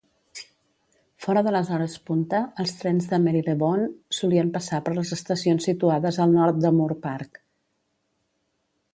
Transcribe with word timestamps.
Fora 1.23 1.41
de 1.47 1.51
les 1.55 1.67
hores 1.73 1.97
punta, 2.09 2.39
els 2.63 2.71
trens 2.79 3.09
de 3.11 3.19
Marylebone 3.25 3.85
solien 4.19 4.49
passar 4.55 4.79
per 4.87 4.93
les 4.95 5.11
estacions 5.17 5.67
situades 5.69 6.17
al 6.25 6.33
nord 6.39 6.59
de 6.65 6.73
Moor 6.79 6.95
Park. 7.05 7.39